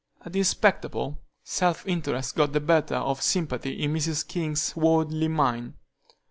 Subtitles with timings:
[0.25, 4.27] At this spectacle, self interest got the better of sympathy in Mrs.
[4.27, 5.75] King's worldly mind.